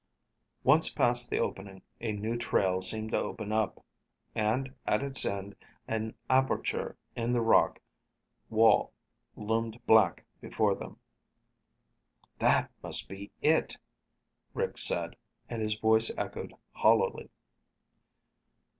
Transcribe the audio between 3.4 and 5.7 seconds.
up. And at its end